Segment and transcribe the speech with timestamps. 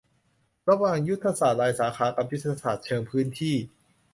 [0.69, 3.55] ระหว่างยุทธศาสตร์รายสาขากับยุทธศาสตร์เชิงพื้นที่